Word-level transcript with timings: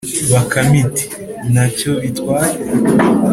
“bakame 0.31 0.77
iti:” 0.83 1.05
nta 1.51 1.65
cyo 1.77 1.91
bitwaye, 2.01 2.55